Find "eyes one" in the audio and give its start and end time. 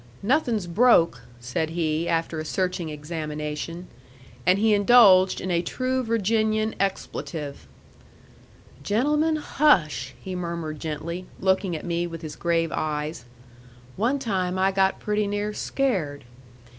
12.73-14.17